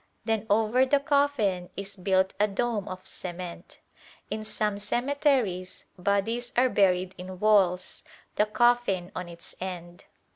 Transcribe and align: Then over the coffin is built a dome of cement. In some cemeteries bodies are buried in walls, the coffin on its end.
Then 0.25 0.47
over 0.49 0.83
the 0.83 0.99
coffin 0.99 1.69
is 1.77 1.95
built 1.95 2.33
a 2.39 2.47
dome 2.47 2.87
of 2.87 3.05
cement. 3.07 3.81
In 4.31 4.43
some 4.43 4.79
cemeteries 4.79 5.85
bodies 5.95 6.51
are 6.57 6.69
buried 6.69 7.13
in 7.19 7.39
walls, 7.39 8.03
the 8.33 8.47
coffin 8.47 9.11
on 9.15 9.29
its 9.29 9.53
end. 9.61 10.05